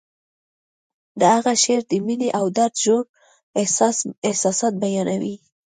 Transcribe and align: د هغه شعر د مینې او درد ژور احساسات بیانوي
د 1.19 1.21
هغه 1.35 1.53
شعر 1.63 1.81
د 1.87 1.91
مینې 2.05 2.29
او 2.39 2.45
درد 2.57 2.75
ژور 2.83 3.03
احساسات 4.29 4.73
بیانوي 4.83 5.35